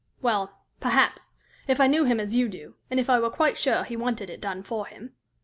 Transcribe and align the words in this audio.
Well, 0.19 0.57
perhaps; 0.79 1.33
if 1.67 1.79
I 1.79 1.85
knew 1.85 2.05
him 2.05 2.19
as 2.19 2.33
you 2.33 2.49
do, 2.49 2.73
and 2.89 2.99
if 2.99 3.07
I 3.07 3.19
were 3.19 3.29
quite 3.29 3.55
sure 3.55 3.83
he 3.83 3.95
wanted 3.95 4.31
it 4.31 4.41
done 4.41 4.63
for 4.63 4.87
him." 4.87 5.13